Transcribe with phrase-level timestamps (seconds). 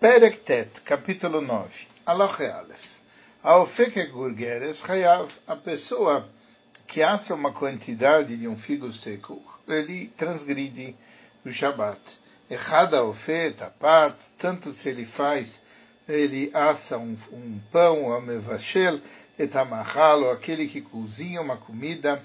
[0.00, 1.68] Perektet, capítulo 9.
[2.06, 2.88] Aloche Aleph.
[3.42, 6.28] Aofeke Gurgeres Hayav, a pessoa
[6.86, 10.94] que assa uma quantidade de um figo seco, ele transgride
[11.44, 12.00] o Shabat.
[12.48, 15.48] Errada ofe, tapat, tanto se ele faz,
[16.08, 19.00] ele assa um, um pão, a mevashel,
[19.36, 22.22] etamachal, aquele que cozinha uma comida,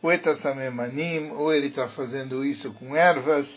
[0.00, 3.48] o etasamemanim, ou ele está fazendo isso com ervas,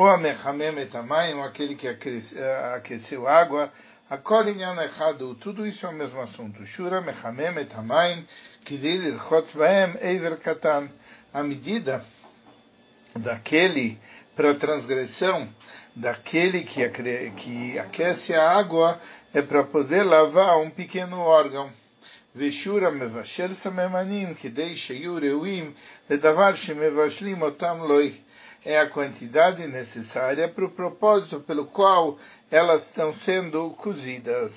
[0.00, 3.72] ou a mechamem etamayim, aquele que eh, aqueceu água,
[4.10, 6.64] a kolinyan echadu, tudo isso é o mesmo assunto.
[6.66, 8.26] Shura mechamem etamayim,
[8.64, 10.88] kidil ilchotz baem eiver katan.
[11.32, 12.04] A medida
[13.16, 13.98] daquele
[14.34, 15.48] para transgressão,
[15.94, 19.00] daquele que, que aquece a água,
[19.32, 21.70] é para poder lavar um pequeno órgão.
[22.36, 25.72] ושורה מבשל סממנים כדי שיהיו ראויים
[26.10, 28.12] לדבר שמבשלים אותם לוי
[28.63, 32.17] é a quantidade necessária para o propósito pelo qual
[32.49, 34.53] elas estão sendo cozidas.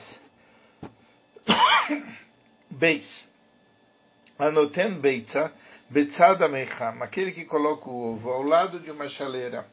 [2.71, 3.25] Beis.
[4.39, 5.53] Anoten beitza,
[5.89, 9.65] betzada meicham, aquele que coloca o ovo ao lado de uma chaleira.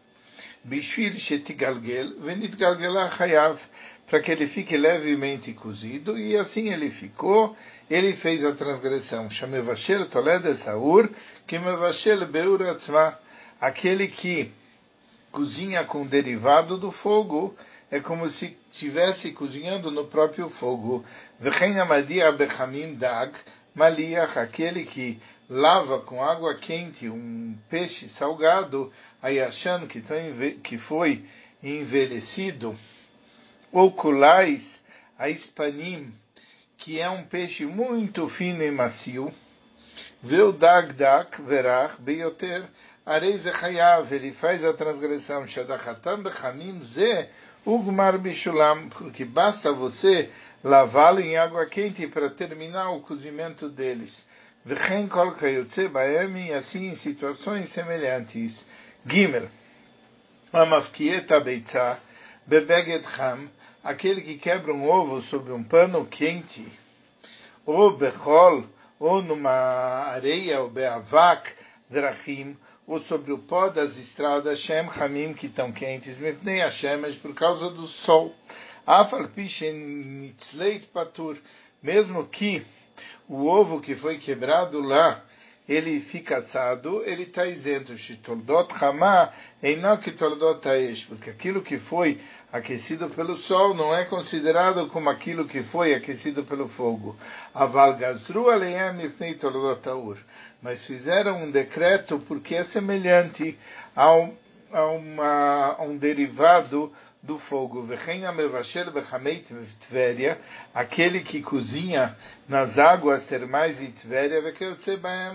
[0.63, 3.59] Bishvil shetigalgel, venit galgelah chayav,
[4.07, 7.55] para que ele fique levemente cozido, e assim ele ficou,
[7.89, 9.31] ele fez a transgressão.
[9.31, 11.09] Shamevashel toled saur,
[11.47, 13.17] que mevashel beur atzma,
[13.61, 14.51] aquele que
[15.31, 17.55] cozinha com derivado do fogo
[17.91, 21.05] é como se estivesse cozinhando no próprio fogo.
[22.97, 23.33] dag
[23.75, 31.25] maliach, aquele que lava com água quente um peixe salgado, ayashan, que, foi
[31.61, 32.77] envelhecido,
[33.71, 34.63] ou kulais,
[35.19, 36.13] a ispanim,
[36.77, 39.31] que é um peixe muito fino e macio,
[40.57, 42.65] dag dak verach beyoter,
[43.05, 47.27] Areis Echayav, ele faz a transgressão, Shadachatan Bechamim Ze,
[47.65, 50.29] Ugmar Bishulam, porque basta você
[50.63, 54.13] lavá-lo em água quente para terminar o cozimento deles.
[54.63, 58.63] V'chen kol kayotze baem, e assim em situações semelhantes.
[59.07, 59.49] Gimel,
[60.53, 61.97] Amafkieta Beitza,
[62.45, 63.49] Bebeged Ham,
[63.83, 66.71] aquele que quebra um ovo sobre um pano quente,
[67.65, 68.63] ou Bechol,
[68.99, 69.49] ou numa
[70.11, 71.51] areia, ou Beavak,
[71.89, 72.55] Drachim,
[72.87, 77.33] ou sobre o pó das estradas, Shem Hamim, que estão quentes, Mipnei Hashem, mas por
[77.33, 78.35] causa do sol.
[78.85, 80.33] Afal Pishen
[80.91, 81.37] Patur,
[81.81, 82.65] mesmo que
[83.29, 85.23] o ovo que foi quebrado lá,
[85.67, 87.97] ele fica assado, ele está isento.
[87.97, 88.73] Shitoldot
[89.61, 92.19] Einok Toldot Taesh, porque aquilo que foi
[92.51, 97.15] aquecido pelo sol não é considerado como aquilo que foi aquecido pelo fogo.
[97.53, 97.97] Aval
[98.51, 100.17] Aleem Ifnei Toldot Taur
[100.61, 103.57] mas fizeram um decreto porque é semelhante
[103.95, 104.31] ao,
[104.71, 107.87] a, uma, a um derivado do fogo.
[110.73, 112.15] Aquele que cozinha
[112.47, 114.41] nas águas termais de Tveria,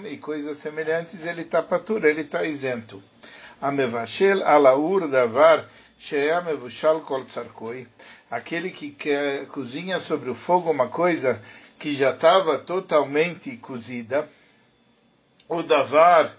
[0.08, 3.02] e coisas semelhantes, ele está patura, ele está isento.
[3.60, 5.64] Amevashel alaur davar
[5.98, 7.86] sheamevushal kol tsarkoi.
[8.30, 11.41] Aquele que quer, cozinha sobre o fogo uma coisa
[11.78, 14.28] que já estava totalmente cozida
[15.48, 16.34] o davar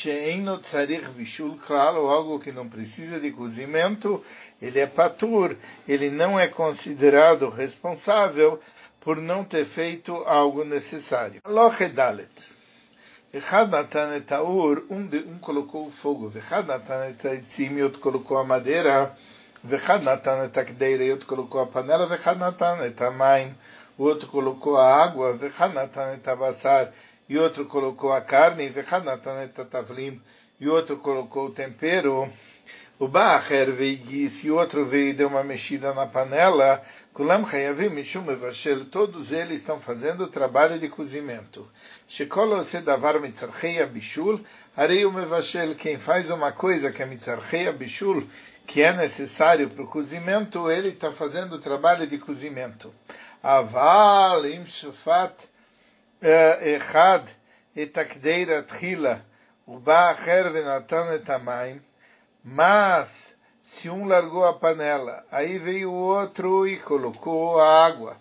[0.00, 4.22] she'eno tzarich vishul klal, ou algo que não precisa de cozimento,
[4.60, 5.56] ele é patur,
[5.86, 8.60] ele não é considerado responsável
[9.00, 11.40] por não ter feito algo necessário.
[11.46, 12.32] Lochedalet.
[13.32, 18.38] Echad natan et aur, um, um colocou o fogo, vechad natan et aitzim, outro colocou
[18.38, 19.12] a madeira,
[19.64, 23.52] vechad natan et akdeira, outro colocou a panela, vechad natan et amaim,
[23.98, 26.92] o outro colocou a água, vechad natan et avassar,
[27.28, 28.72] e outro colocou a carne,
[30.60, 32.30] e outro colocou o tempero,
[32.98, 36.80] o Bacher veio e outro veio e deu uma mexida na panela,
[38.90, 41.68] todos eles estão fazendo o trabalho de cozimento.
[43.92, 44.40] Bishul,
[45.78, 48.24] quem faz uma coisa que é Mitzarcheia Bishul,
[48.66, 52.92] que é necessário para o cozimento, ele está fazendo o trabalho de cozimento.
[53.42, 55.34] Aval Im Shufat,
[56.77, 57.19] אחד
[57.81, 59.15] את הקדירה תחילה
[59.67, 61.79] ובא אחר ונתן את המים,
[62.45, 63.07] mas
[63.73, 68.17] se um largou a panela, aí veio o outro e colocou a água.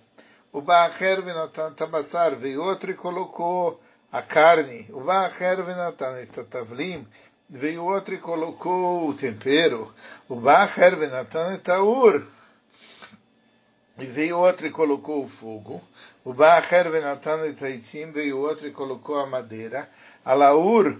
[0.53, 3.81] O Baacher Venatan Tabassar veio outro e colocou
[4.13, 4.87] a carne.
[4.91, 7.07] O Baacher Venatan Tatavlim
[7.49, 9.93] veio outro e colocou o tempero.
[10.29, 12.23] O Baacher Venatan Taur
[13.98, 15.82] e veio outro e colocou o fogo.
[16.26, 19.90] O Baacher Venatan Taitzim veio outro e colocou a madeira.
[20.26, 20.98] A Laur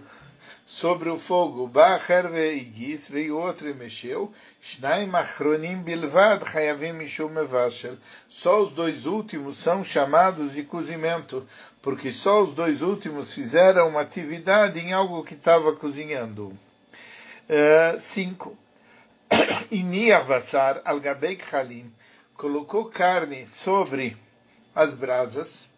[0.66, 1.68] sobre o fogo.
[1.68, 4.32] Bacher veigis, veio outro e mexeu.
[4.62, 7.98] Shnaim achronim bilvad chayavim mishum mevashel.
[8.30, 11.48] Só os dois últimos são chamados de cozimento,
[11.82, 16.48] porque só os dois últimos fizeram uma atividade em algo que estava cozinhando.
[17.50, 18.58] Uh, cinco.
[19.72, 21.92] Ini avassar al gabei chalim.
[22.38, 24.18] Colocou carne sobre
[24.76, 25.70] as brasas.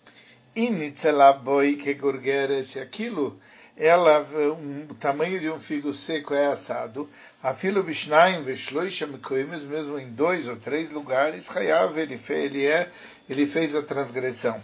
[0.55, 2.75] Initzelaboi que gurgeres.
[2.77, 3.39] Aquilo
[3.77, 7.09] ela, um, o tamanho de um figo seco é assado,
[7.43, 12.89] afilo bishnaim veshloisha mikoimes, mesmo em dois ou três lugares, hayav, ele, ele, é,
[13.29, 14.61] ele fez a transgressão.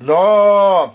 [0.00, 0.94] Lo,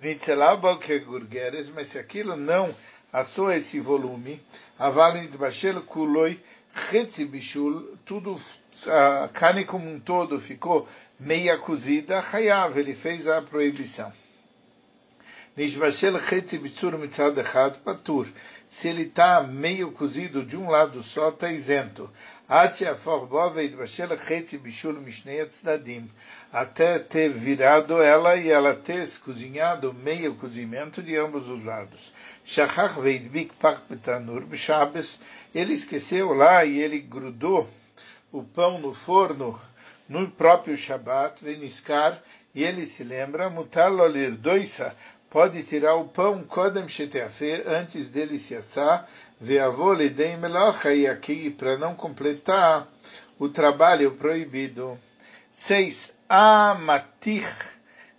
[0.00, 2.72] nitzelaba que gurgeres, mas se aquilo não
[3.12, 4.40] assou esse volume,
[4.78, 6.38] avalin bashel kuloi,
[6.90, 8.40] chetzi bishul, tudo,
[8.86, 10.88] a carne como um todo ficou
[11.18, 14.12] meia cozida, hayav, ele fez a proibição.
[17.84, 18.26] Patur.
[18.70, 22.08] Se ele está meio cozido de um lado só, está isento.
[26.52, 32.12] Até ter virado ela e ela ter cozinhado meio cozimento de ambos os lados.
[35.54, 37.68] Ele esqueceu lá e ele grudou
[38.32, 39.60] o pão no forno
[40.08, 42.20] no próprio Shabat, veniskar,
[42.52, 44.94] e ele se lembra, mutar lolir doisa,
[45.30, 49.08] pode tirar o pão kodem sheteafe, antes dele se assar,
[49.40, 52.88] veavô lidem melocha, e aqui, para não completar
[53.38, 54.98] o trabalho proibido.
[55.68, 55.96] Seis,
[56.28, 57.46] amatich,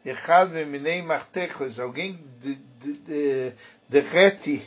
[0.06, 3.54] echad meminei martechos, alguém de, de, de,
[3.90, 4.66] derrete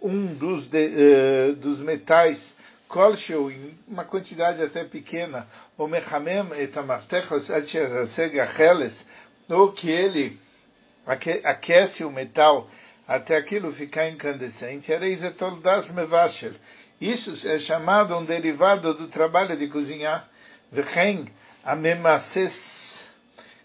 [0.00, 2.42] um dos, uh, dos metais,
[2.92, 5.46] kolsheu, em uma quantidade até pequena,
[5.78, 7.78] o mechamem etamartechos ad
[8.38, 9.04] acheles,
[9.48, 10.38] ou que ele
[11.42, 12.68] aquece o metal
[13.08, 14.92] até aquilo ficar incandescente,
[17.00, 20.28] isso é chamado um derivado do trabalho de cozinhar.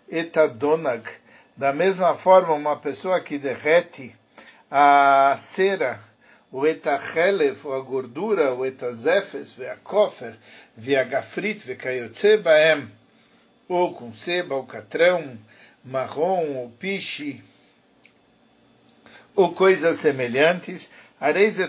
[0.10, 1.04] etadonag.
[1.56, 4.16] Da mesma forma, uma pessoa que derrete
[4.72, 6.00] a cera,
[6.52, 10.36] o etachelef, ou a gordura, o etazefes, a kofer,
[10.78, 12.88] a gafrit, vekayotze baem,
[13.68, 15.38] ou com seba, catrão,
[15.84, 17.44] marrom ou piche,
[19.36, 20.88] ou coisas semelhantes.
[21.20, 21.68] Areize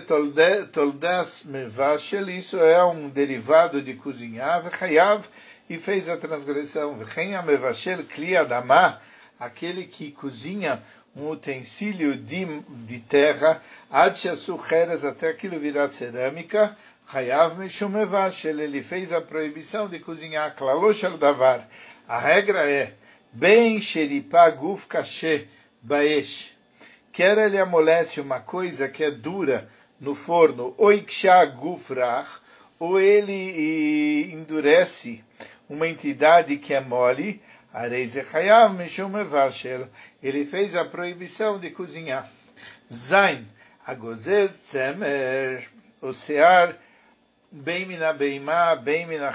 [0.71, 5.25] toldas mevashel, isso é um derivado de cozinhar, vechayav,
[5.67, 6.97] e fez a transgressão.
[6.97, 9.01] Vechenha mevashel kli adamah,
[9.39, 10.83] aquele que cozinha
[11.15, 12.45] um utensílio de,
[12.87, 16.75] de terra, ad sucheres, até aquilo virar cerâmica,
[17.11, 21.67] Hayav Mishum Mevashel, ele fez a proibição de cozinhar, Klaloshel Davar.
[22.07, 22.93] A regra é,
[23.33, 25.47] bem xeripá guf kashe
[25.81, 26.51] baesh.
[27.11, 29.67] Quer ele amolece uma coisa que é dura
[29.99, 32.29] no forno, ou iksha guf rach,
[32.79, 35.23] ou ele endurece
[35.67, 37.41] uma entidade que é mole,
[40.23, 42.27] ele fez a proibição de cozinhar.
[43.07, 43.47] Zain,
[43.85, 45.67] agozez tzemer,
[46.01, 46.75] o sear,
[47.51, 49.29] bem mina beima, bem mina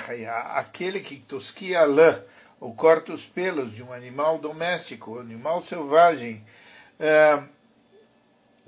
[0.57, 2.23] aquele que tosquia lã,
[2.61, 6.45] ou corta os pelos de um animal doméstico, animal selvagem,
[6.99, 7.41] é,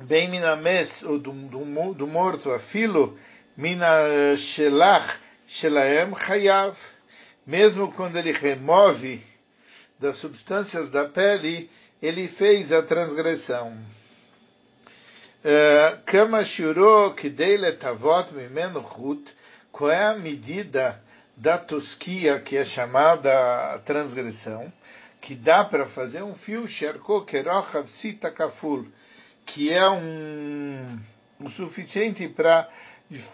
[0.05, 3.19] bem minames, ou do, do, do morto, a filo,
[3.57, 6.77] mina shelach, shelaem chayav,
[7.45, 9.25] mesmo quando ele remove
[9.99, 11.71] das substâncias da pele,
[12.03, 13.77] ele fez a transgressão.
[15.45, 19.23] É, kama shuro kidei letavot mimenu chut,
[19.71, 21.01] qual é a medida
[21.37, 24.73] da tosquia, que é chamada transgressão,
[25.21, 28.87] que dá para fazer um fio sherko kerochav sita kaful,
[29.45, 30.99] que é um,
[31.41, 32.69] o suficiente para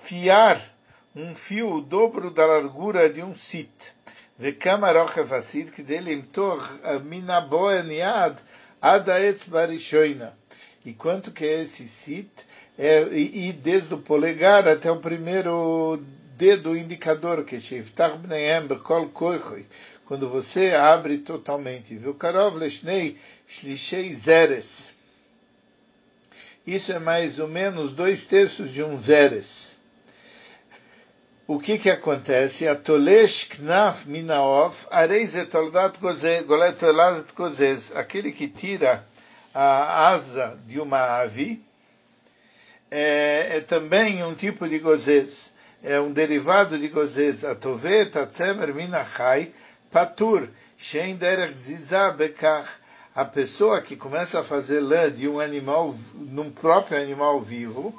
[0.04, 0.73] fiar
[1.14, 3.71] um fio o dobro da largura de um sit.
[4.41, 8.34] וכמה asid que dele למתוח מן הבוהן יד
[8.81, 9.65] עד האצבע
[10.86, 12.31] E quanto que é esse sit?
[12.77, 16.00] É, e, e desde o polegar até o primeiro
[16.38, 19.65] dedo indicador que Sheftar Bneem Bekol Koichoi,
[20.05, 21.96] quando você abre totalmente.
[21.98, 22.13] Viu?
[22.13, 23.17] Karov Leshnei
[23.50, 24.65] Shlishei Zeres.
[26.65, 29.61] Isso é mais ou menos dois terços de um Zeres.
[31.52, 32.66] O que que acontece?
[32.66, 35.99] Atolesh Knaf Minaof Areis Etoldat
[36.47, 37.94] Goletolad Gozes.
[37.94, 39.04] Aquele que tira
[39.52, 41.62] a asa de uma ave
[42.90, 45.28] é, é também um tipo de gozes
[45.82, 47.44] é um derivado de gozes.
[47.44, 49.52] Atovet, atzemer, minachai,
[49.92, 52.66] patur, shein derech zizah bekach.
[53.14, 57.94] a pessoa que começa a fazer lã de um animal, num próprio animal vivo,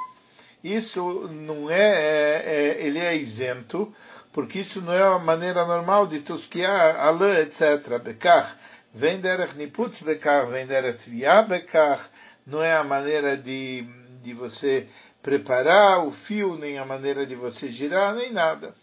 [0.63, 3.93] isso não é, é, é, ele é isento,
[4.31, 8.01] porque isso não é a maneira normal de tosquiar a lã, etc.
[8.01, 8.57] Bekar,
[8.93, 12.09] vem derech niputz bekar, vem derech tvia bekar,
[12.47, 13.85] não é a maneira de,
[14.23, 14.87] de você
[15.21, 18.73] preparar o fio, nem a maneira de você girar, nem nada,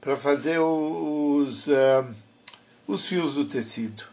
[0.00, 2.14] para fazer os, uh,
[2.86, 4.04] os fios do tecido.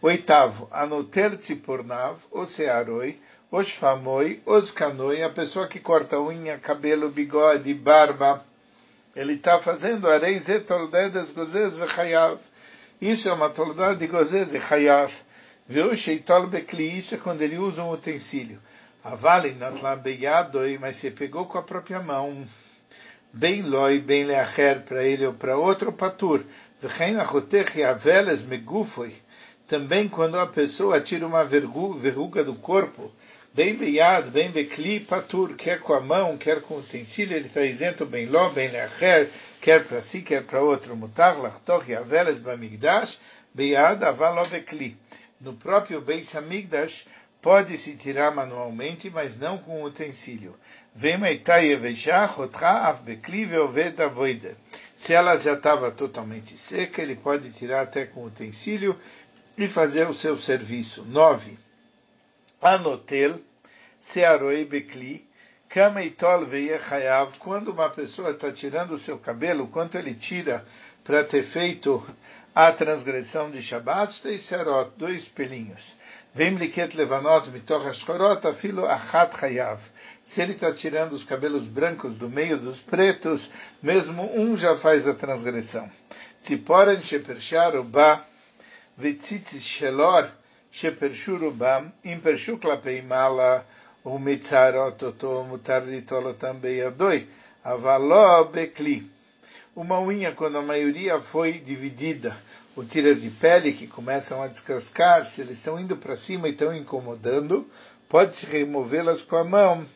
[0.00, 3.18] Oitavo, anoter tzipornav, o searoi,
[3.50, 8.44] os famoi, os canoi, a pessoa que corta unha, cabelo, bigode, barba,
[9.16, 12.38] ele está fazendo arei zetoldedes gozes vechayav.
[13.00, 15.10] Isso é uma toldade de gozes e chayav.
[15.66, 15.96] Viu?
[15.96, 18.60] Sheitol bekli, isso é quando ele usa um utensílio.
[19.02, 22.46] Avali natla beyadoi, mas você pegou com a própria mão.
[23.32, 26.44] Bem loi, bem leacher, para ele ou para outro, patur.
[26.82, 29.14] V'chein achotech yaveles megufoi
[29.68, 33.12] também quando a pessoa tira uma verruga do corpo,
[33.58, 37.60] bem beiado, bem bekli patur, quer com a mão, quer com o utensílio, ele está
[37.62, 43.18] isento bem lo, bem leacher, quer para si, quer para outro, mutar, lachtor, yaveles, bamigdash,
[43.52, 44.96] beiad, avalo bekli.
[45.40, 47.04] No próprio Beis Hamigdash,
[47.42, 50.54] pode-se tirar manualmente, mas não com utensílio.
[55.04, 58.96] Se ela já estava totalmente seca, ele pode tirar até com utensílio
[59.56, 61.04] e fazer o seu serviço.
[61.04, 61.58] 9.
[62.60, 63.40] Anotel,
[64.10, 65.26] Tsearoi Bekli,
[65.68, 66.46] Kama Itol
[66.90, 70.64] Hayav, quando uma pessoa está tirando o seu cabelo, quanto ele tira
[71.04, 72.02] para ter feito
[72.54, 75.82] a transgressão de Shabbat, Tsearot, dois pelinhos.
[76.34, 79.80] Vem Vemliket Levanot Mitoch Ashkorot, Afilo Achat Hayav.
[80.28, 83.48] Se ele está tirando os cabelos brancos do meio dos pretos,
[83.82, 85.90] mesmo um já faz a transgressão.
[86.42, 88.24] Tziporen Shepersharubá,
[88.96, 90.30] vitzitz Shelor,
[90.70, 93.66] Shepershurubá, Impershu Klapeimala,
[96.38, 96.80] também
[97.62, 98.50] avaló.
[99.74, 102.36] Uma unha, quando a maioria foi dividida,
[102.74, 106.52] ou tiras de pele que começam a descascar, se eles estão indo para cima e
[106.52, 107.68] estão incomodando,
[108.08, 109.86] pode-se removê-las com a mão.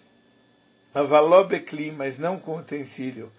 [0.95, 3.31] Avaló becli, mas não com utensílio.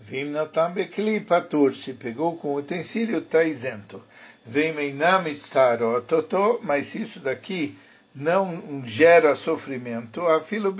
[0.00, 4.02] Vimnatam becli patur, se pegou com utensílio, está isento.
[4.46, 7.78] Vem meinam itzarototo, mas isso daqui
[8.14, 10.74] não gera sofrimento, a filo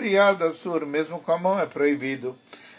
[0.62, 2.36] sur, mesmo com a mão é proibido.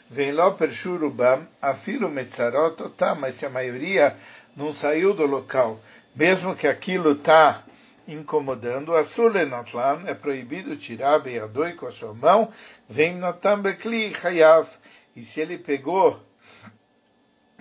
[0.10, 4.15] Vem lo pershurubam, a filo metzarototá, mas se a maioria
[4.55, 5.79] não saiu do local,
[6.15, 7.63] mesmo que aquilo está
[8.07, 12.51] incomodando, a sulenotlan é proibido tirar beadoi com a sua mão,
[12.89, 14.67] vem notam bekli chayav,
[15.15, 16.19] e se ele pegou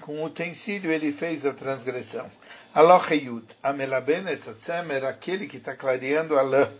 [0.02, 2.28] com utensílio, ele fez a transgressão.
[2.74, 6.70] Alocheyud, amelaben etatzemer, aquele que está clareando a lã,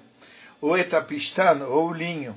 [0.59, 2.35] ou etapistan, ou o linho,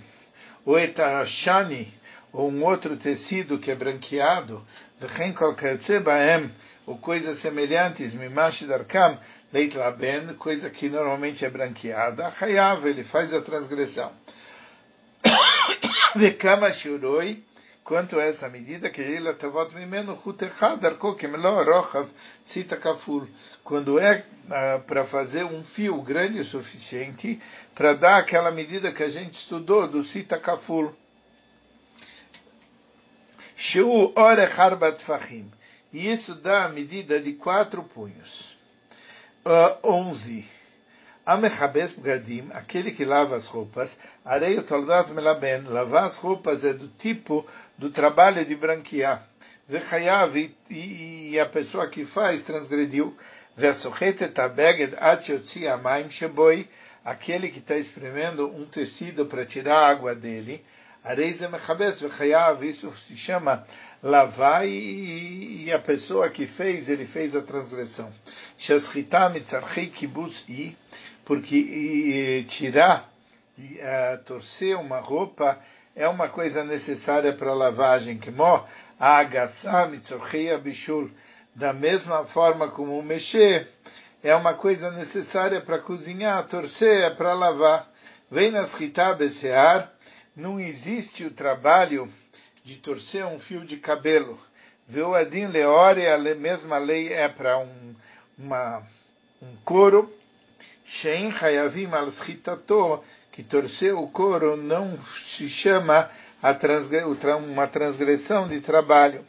[0.66, 1.94] ou etashani,
[2.34, 4.62] ou um outro tecido que é branqueado,
[5.00, 5.56] v'chen kol
[6.04, 6.52] baem,
[6.86, 9.18] ou coisas semelhantes, mimash darkam,
[9.54, 14.12] leit laben, coisa que normalmente é branqueada, chayav, ele faz a transgressão.
[16.18, 17.42] Vekama shuroi,
[17.86, 22.10] quanto a essa medida que ele tavot mimeno rochav
[22.46, 23.28] sita kaful
[23.64, 27.40] quando é ah, para fazer um fio grande o suficiente
[27.74, 30.94] para dar aquela medida que a gente estudou do sita kaful
[33.56, 35.50] Sheu orechar batfachim
[35.94, 38.58] e isso dá a medida de quatro punhos.
[39.46, 40.46] Uh, onze
[41.26, 43.90] Amechabes Bgadim, aquele que lava as roupas,
[44.24, 47.44] areia toldat melaben, lavar as roupas é do tipo
[47.80, 49.26] do trabalho de branquear.
[49.68, 50.36] Vechayav,
[50.70, 53.18] e a pessoa que faz transgrediu.
[53.58, 56.68] Versochetet abeged atchotzi amaim sheboi,
[57.04, 60.64] aquele que está espremendo um tecido para tirar a água dele.
[61.04, 63.66] Areiza mechabes vechayav, isso se chama
[64.04, 68.12] lavar e, a pessoa que fez, ele fez a transgressão.
[68.60, 70.78] Shashchita mitzarchei kibus i,
[71.26, 73.10] porque e, tirar,
[73.58, 75.60] e, uh, torcer uma roupa
[75.96, 78.30] é uma coisa necessária para a lavagem, que
[79.88, 81.10] mitzorcheia bishul,
[81.56, 83.68] da mesma forma como mexer,
[84.22, 87.88] é uma coisa necessária para cozinhar, torcer é para lavar.
[88.30, 88.74] Vem nas
[89.18, 89.92] besear,
[90.36, 92.12] não existe o trabalho
[92.64, 94.38] de torcer um fio de cabelo.
[94.88, 97.96] Viu Adin Leore, a mesma lei é para um,
[98.38, 98.84] uma,
[99.42, 100.12] um couro.
[101.02, 102.12] Shein Hayavim al
[103.32, 104.98] que torcer o couro não
[105.38, 106.10] se chama
[107.38, 109.26] uma transgressão de trabalho.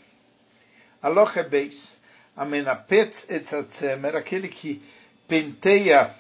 [1.03, 1.97] Aloche beis.
[2.37, 4.83] Amenapetz etzatzemer, aquele que
[5.27, 6.11] penteia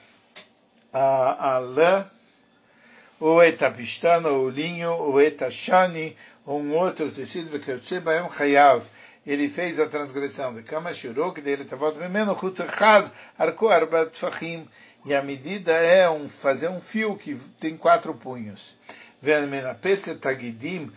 [0.90, 2.10] a, a lã,
[3.20, 8.82] ou etapistano, ou linho, ou etashani, ou um outro tecido, Vekertsebaem Chayav,
[9.26, 10.54] ele fez a transgressão.
[10.54, 14.66] Vekama Shurok, dele Tavot Memeno, Chutachaz, Arko Arbat Fahim,
[15.06, 18.76] e a medida é um, fazer um fio que tem quatro punhos.
[20.20, 20.92] Tagidim,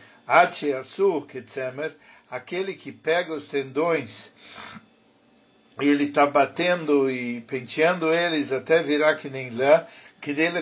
[2.29, 4.09] aquele que pega os tendões
[5.79, 9.85] e ele está batendo e penteando eles até virar que nem lã,
[10.19, 10.59] que dele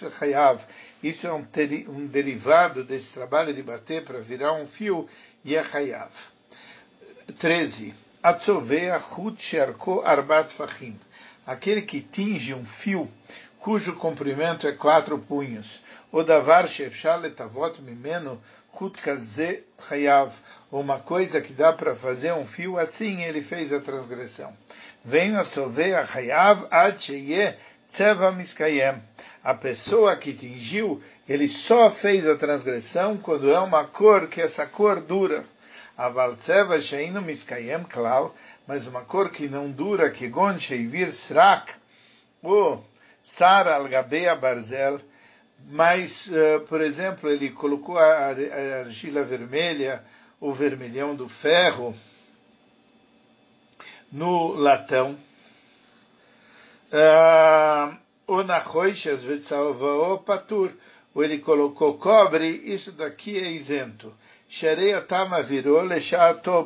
[0.00, 0.60] vechayav.
[1.02, 1.44] Isso é um,
[1.88, 5.08] um derivado desse trabalho de bater para virar um fio
[5.44, 6.10] e é chayav.
[7.38, 7.92] 13.
[8.22, 10.98] Atzovea chut sherko arbat fachim.
[11.48, 13.08] Aquele que tinge um fio
[13.60, 15.66] cujo comprimento é quatro punhos.
[16.12, 16.68] O davar
[17.22, 18.38] letavot mimeno
[18.78, 19.00] chut
[19.88, 20.30] chayav.
[20.70, 24.52] Uma coisa que dá para fazer um fio assim, ele fez a transgressão.
[25.02, 27.56] Venha sover a chayav ad sheye
[27.92, 29.02] tseva miskayem.
[29.42, 34.66] A pessoa que tingiu, ele só fez a transgressão quando é uma cor que essa
[34.66, 35.46] cor dura.
[35.96, 38.34] Aval tseva sheinu miskayem klal,
[38.68, 41.72] mas uma cor que não dura, que gon sheivir srak,
[42.42, 42.84] ou
[43.38, 45.00] sar al gabeia barzel,
[45.70, 48.26] mas, uh, por exemplo, ele colocou a,
[48.80, 50.04] argila vermelha,
[50.38, 51.96] o vermelhão do ferro,
[54.12, 55.18] no latão.
[56.92, 57.96] Uh,
[58.26, 59.22] ou na roixas,
[61.14, 64.12] ou ele colocou cobre, isso daqui é isento.
[64.50, 65.80] Shareia tama virou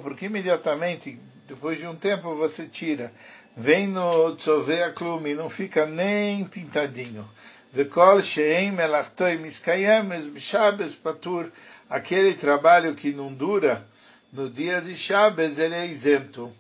[0.03, 1.19] porque imediatamente,
[1.63, 3.13] depois de um tempo, você tira.
[3.57, 7.25] Vem no tzovea clume, não fica nem pintadinho.
[7.73, 11.53] Vekol sheim melachtoi miskayemes b'shabes patur.
[11.89, 13.87] Aquele trabalho que não dura,
[14.33, 16.53] no dia de Shabbos ele é isento.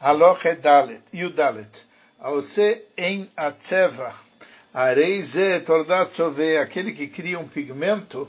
[0.00, 1.68] Aloch edalet, yudalet.
[2.18, 4.14] Aose em atzeva.
[4.72, 8.26] Areize tordat sove, aquele que cria um pigmento,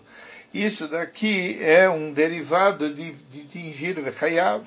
[0.53, 4.65] isso daqui é um derivado de, de tingir vechayav.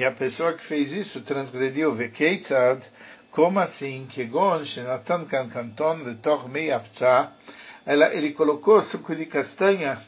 [0.00, 2.82] E a pessoa que fez isso transgrediu vekeitzad,
[3.30, 4.06] como assim?
[4.06, 7.32] Que gon shenatan kan kanton letoch mei afza,
[7.86, 10.00] ele colocou suco de castanha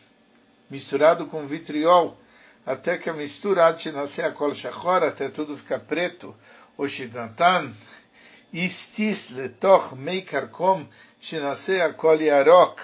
[0.71, 2.17] misturado com vitriol,
[2.65, 6.35] até que a mistura antes de nascer a kol shachor, até tudo ficar preto,
[6.79, 7.75] o shenatan
[8.51, 10.87] istis letoch mei karkom
[11.21, 12.81] shenaseh a kol yarok,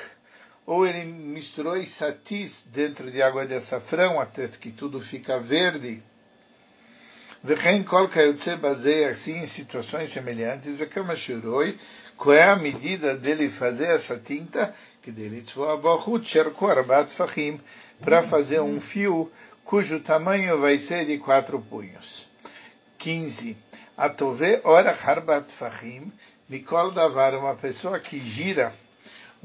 [0.67, 6.03] ou ele misturou isatis dentro de água de açafrão, até que tudo fica verde,
[7.43, 11.79] Vem kol kayotze baseia assim em situações semelhantes, vekama shiroi,
[12.17, 17.61] qual é a medida dele fazer essa tinta, que dele tzvoabochut sherko arbat fachim,
[18.01, 19.31] para fazer um fio
[19.65, 22.29] cujo tamanho vai ser de quatro punhos.
[22.99, 23.57] 15.
[23.97, 26.13] Atove ora harbat fachim,
[26.49, 28.73] mikol davar, uma pessoa que gira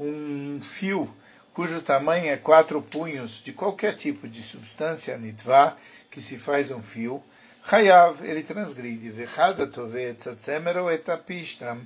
[0.00, 1.08] um fio
[1.52, 5.76] cujo tamanho é quatro punhos de qualquer tipo de substância nitva,
[6.10, 7.22] que se faz um fio,
[7.66, 9.10] Hayav, ele transgride.
[9.10, 11.78] Vechada tove tzatzemer ou etapista.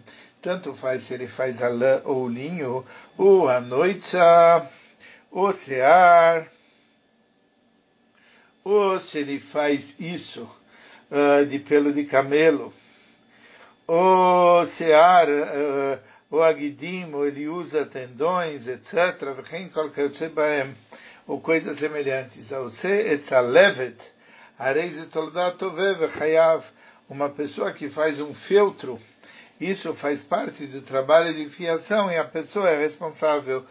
[0.43, 2.85] Tanto faz se ele faz a lã ou o linho,
[3.17, 4.69] ou a noitza,
[5.31, 6.49] ou sear,
[8.64, 10.49] ou se ele faz isso
[11.11, 12.73] uh, de pelo de camelo,
[13.87, 18.93] ou sear, uh, ou aguidim, ou ele usa tendões, etc.,
[21.27, 22.53] ou coisas semelhantes.
[22.53, 23.97] Ao se etzalevet,
[27.09, 28.99] uma pessoa que faz um feltro,
[29.61, 33.64] isso faz parte do trabalho de fiação e a pessoa é responsável.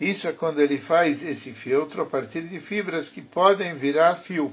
[0.00, 4.52] Isso é quando ele faz esse feltro a partir de fibras que podem virar fio.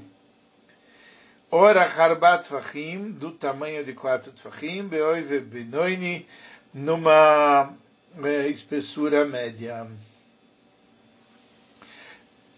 [1.50, 6.26] Ora harbat fachim, do tamanho de quatro tfachim, beoive benoini,
[6.72, 7.74] numa
[8.24, 9.86] eh, espessura média.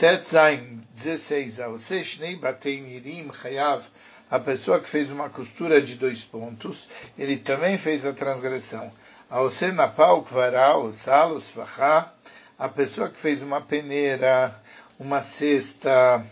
[0.04, 3.82] Tetzain 16, Aose Shnei Batei Nirim Chayav,
[4.30, 6.78] a pessoa que fez uma costura de dois pontos,
[7.16, 8.92] ele também fez a transgressão.
[9.30, 12.12] Aose Napal Kvará, Osalo Svachá,
[12.58, 14.54] a pessoa que fez uma peneira,
[15.00, 16.22] uma cesta,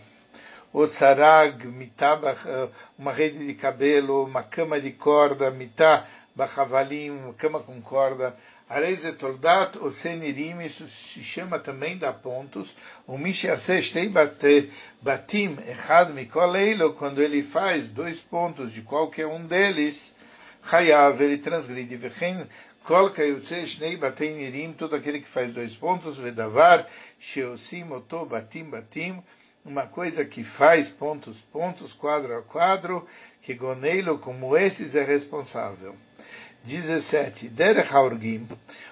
[0.71, 2.19] o sarag, mitá,
[2.95, 6.05] uma rede de cabelo, uma cama de corda, mitá,
[6.35, 8.37] bachavalim, cama com corda,
[8.69, 12.73] Areizetoldat o senirim, isso se chama também da pontos.
[13.05, 14.09] O Mishiasestei
[15.01, 19.99] batim echad mikoleilo, quando ele faz dois pontos de qualquer um deles,
[20.71, 21.97] Hayav, ele transgride.
[21.97, 22.47] Vechem
[22.85, 23.99] kol kayutse shnei
[24.77, 26.87] todo aquele que faz dois pontos, vedavar,
[27.19, 29.21] sheosim oto batim batim,
[29.65, 33.07] uma coisa que faz pontos, pontos, quadro a quadro,
[33.41, 35.95] que goneilo como esses é responsável.
[36.63, 37.49] 17.
[37.49, 38.47] Derech Haurgim,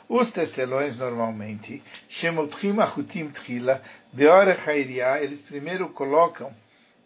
[0.10, 3.82] os tecelões normalmente, Shemotrim Achutim Tchila,
[4.14, 6.54] Beorech Hairia, eles primeiro colocam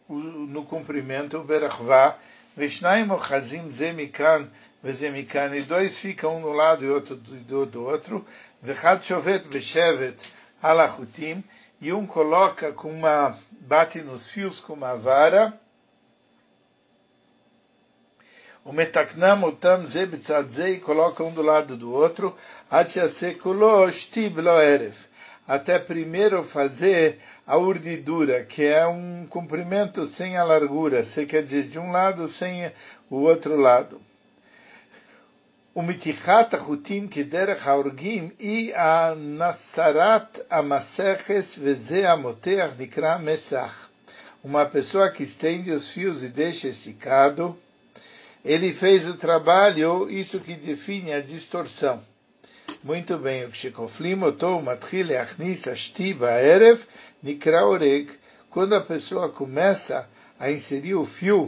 [0.09, 2.17] no comprimento o Berachvá,
[2.55, 4.49] Vishnaim Ochazim Zemikan,
[4.83, 8.25] Vezemikan, e dois ficam um do lado e outro do, do outro,
[8.61, 10.17] Vechad Shovet Beshevet
[10.61, 11.43] Alachutim,
[11.81, 15.59] e um coloca com uma, bate nos fios com uma vara,
[18.65, 20.09] o metaknam otam ze
[20.51, 22.35] ze e coloca um do lado do outro,
[25.47, 31.67] até primeiro fazer a urdidura, que é um comprimento sem a largura, você quer dizer
[31.67, 32.71] de um lado sem
[33.07, 34.01] o outro lado.
[35.75, 43.75] O mitichat achutim kederech haorgim e a nasarat amaseches veze amoteach nikra mesach.
[44.43, 47.55] Uma pessoa que estende os fios e deixa esticado,
[48.45, 52.03] ele fez o trabalho, isso que define a distorção.
[52.83, 56.79] Muito bem, o matchil achnis erev
[57.23, 58.07] nikra oreg.
[58.51, 60.07] Quando a pessoa começa
[60.39, 61.45] a inserir o fio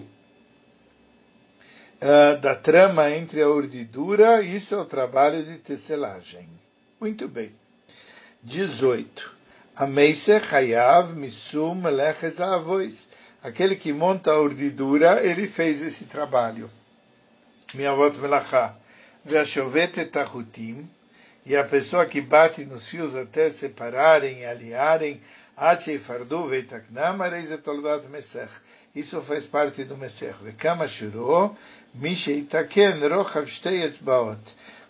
[2.01, 6.49] uh, da trama entre a urdidura, isso é o trabalho de tecelagem.
[6.99, 7.51] Muito bem.
[8.43, 9.35] 18.
[9.75, 13.07] Ameise chayav misum meleches avois.
[13.43, 16.67] Aquele que monta a urdidura, ele fez esse trabalho.
[17.73, 18.75] Miavot melachá.
[19.25, 20.89] Ve'ashovet etachutim.
[21.45, 25.21] E a pessoa que bate nos fios até separarem e aliarem,
[25.57, 28.53] Achei fardu veitaknam, areis etoldat mesech.
[28.95, 30.37] Isso faz parte do mesech.
[30.43, 31.57] Vekama shuro,
[31.95, 34.39] misheitaken rochav shtei etzbaot.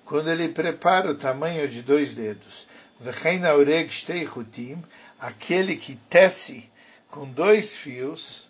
[0.05, 2.67] Quando ele prepara o tamanho de dois dedos.
[2.99, 4.83] Vechein aureg shtei chutim,
[5.17, 6.69] aquele que tece
[7.11, 8.45] com dois fios,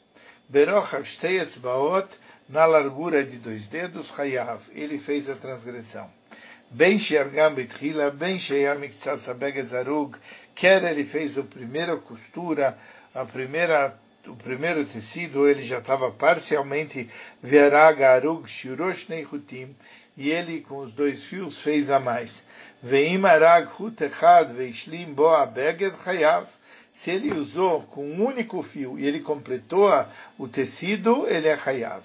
[0.50, 2.10] berochav shtei etzbaot,
[2.50, 6.10] na largura de dois dedos, Hayav, ele fez a transgressão.
[6.72, 10.18] Ben Sheargam Betchila, Ben Sheyamiktsat Sabegezarug,
[10.56, 12.78] quer ele fez a primeira costura,
[13.14, 17.10] a primeira, o primeiro tecido, ele já estava parcialmente
[17.42, 19.76] Veraga Arug Shirosh Neichutim,
[20.18, 22.32] e ele com os dois fios fez a mais.
[22.84, 26.48] Veim Arag Hut Echad Veishlim Boa Beged Hayav,
[27.04, 29.90] se ele usou com um único fio e ele completou
[30.38, 32.04] o tecido, ele é Hayav.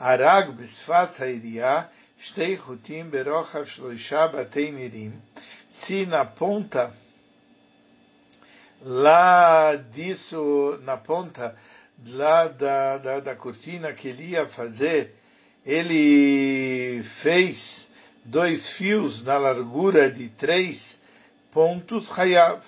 [0.00, 5.12] Arag Bisfat Hairiah, Shtei Hutim Berochav Shloisha Batei Mirim.
[5.84, 6.94] Se na ponta,
[8.82, 11.54] lá disso, na ponta,
[12.06, 15.14] lá da, da, da cortina que ele ia fazer,
[15.66, 17.86] ele fez
[18.24, 20.80] dois fios na largura de três
[21.52, 22.62] pontos, Hayav.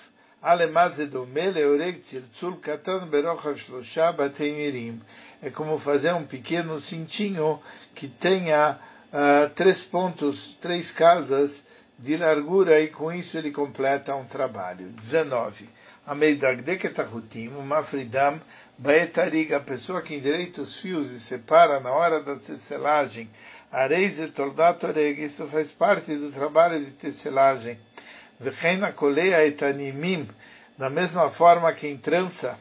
[5.41, 7.61] É como fazer um pequeno cintinho
[7.95, 11.63] que tenha uh, três pontos, três casas
[11.97, 14.89] de largura e com isso ele completa um trabalho.
[14.89, 15.69] 19.
[16.05, 18.41] Ameidagdeketahutim, mafridam,
[18.77, 23.29] baetarig, a pessoa que endireita os fios e separa na hora da tecelagem,
[23.71, 27.79] areis e tordatoreg, isso faz parte do trabalho de tecelagem.
[30.77, 32.57] Da mesma forma que em trança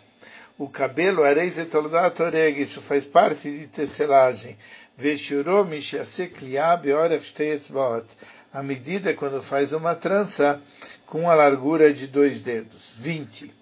[0.59, 4.57] o cabelo, areis e tordatoreg, isso faz parte de tecelagem.
[4.97, 8.07] Veshuro mishiasek liab orech shteitzbaot.
[8.53, 10.61] A medida quando faz uma trança
[11.07, 12.95] com a largura de dois dedos.
[12.99, 13.53] 20.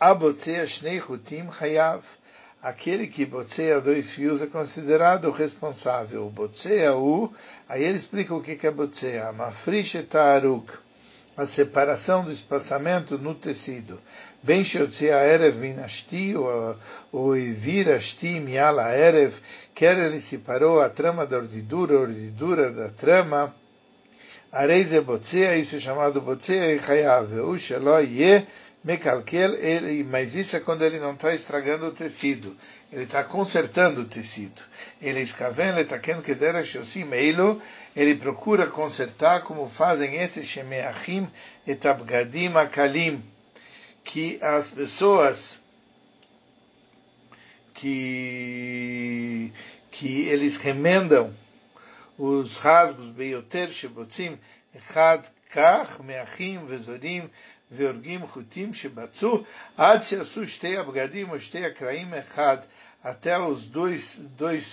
[0.00, 2.02] Abotzea shnei hutim hayav.
[2.62, 6.28] Aquele que boceia dois fios é considerado responsável.
[6.30, 7.32] Boceia o,
[7.68, 9.32] aí ele explica o que é boceia.
[9.32, 10.70] Mafrish etaruk
[11.40, 13.98] a separação do espaçamento no tecido.
[14.42, 16.34] Ben sheotzea erev minashti,
[17.12, 19.34] ou evir ashti miala erev,
[19.74, 23.54] quer ele separou a trama da ordidura, a ordidura da trama,
[24.52, 27.96] areis e botzea, isso é chamado botzea e chayav, o shelo
[28.82, 29.52] mekalkel,
[30.06, 32.56] mas isso é quando ele não está estragando o tecido,
[32.90, 34.60] ele está consertando o tecido.
[35.00, 37.60] Ele escaven, ele está querendo que dera shosim eilo,
[37.94, 41.28] ele procura consertar como fazem esses shemeachim
[41.66, 43.22] etabgadim akalim,
[44.04, 45.60] que as pessoas
[47.74, 49.52] que,
[49.90, 51.34] que eles remendam
[52.18, 54.38] os rasgos beioter shebotzim
[54.74, 57.30] echad kach meachim vezorim
[57.70, 62.64] veorgim chutim shebatzu ad sheasu shtei abgadim ou shtei akraim echad
[63.02, 64.02] até os dois,
[64.36, 64.64] dois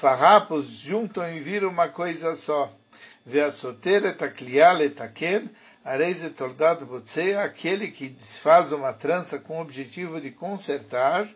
[0.00, 2.72] farrapos juntam e viram uma coisa só.
[3.26, 5.48] Veasoter etaklial etaken,
[5.84, 11.28] Areize Toldat Botzea, aquele que desfaz uma trança com o objetivo de consertar,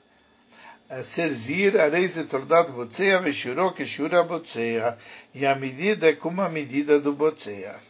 [1.15, 4.97] Serzir, Areize Toldat Botzea, Veshuró, Keshura Botzea,
[5.35, 7.88] e a medida é como a medida do Botzea.